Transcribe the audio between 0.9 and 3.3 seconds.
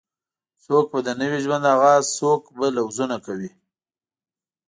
به د نوې ژوند آغاز څوک به لوظونه